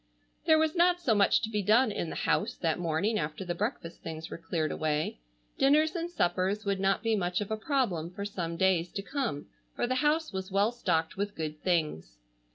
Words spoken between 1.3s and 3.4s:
to be done in the house that morning